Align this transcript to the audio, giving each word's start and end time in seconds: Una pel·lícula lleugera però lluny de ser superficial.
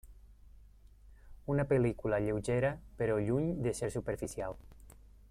Una 1.55 1.65
pel·lícula 1.73 2.21
lleugera 2.25 2.73
però 3.03 3.21
lluny 3.29 3.55
de 3.67 3.79
ser 3.83 3.95
superficial. 4.01 4.63